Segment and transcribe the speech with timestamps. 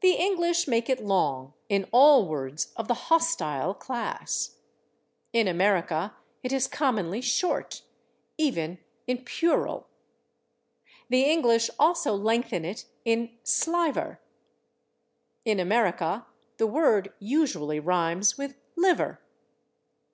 [0.00, 4.56] The English make it long in all words of the /hostile/ class;
[5.32, 7.82] in America it is commonly short,
[8.36, 9.84] even in /puerile/.
[11.10, 14.18] The English also lengthen it in /sliver/;
[15.44, 16.26] in America
[16.56, 19.18] the word usually rhymes with /liver